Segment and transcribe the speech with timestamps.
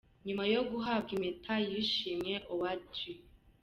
[0.25, 3.13] Nyuma yo guhabwa impeta y’ishimwe, Howadi Gi.